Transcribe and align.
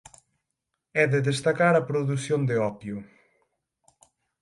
É 1.01 1.03
de 1.13 1.19
destacar 1.29 1.73
a 1.77 1.85
produción 1.89 2.41
de 2.49 2.55
opio. 2.71 2.97